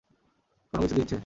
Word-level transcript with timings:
কোন 0.73 0.79
কিছু 0.81 0.95
দিয়েছে? 0.95 1.17